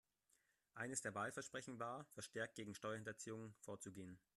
Eines 0.73 1.01
der 1.03 1.13
Wahlversprechen 1.13 1.77
war, 1.77 2.07
verstärkt 2.15 2.55
gegen 2.55 2.73
Steuerhinterziehung 2.73 3.53
vorzugehen. 3.59 4.19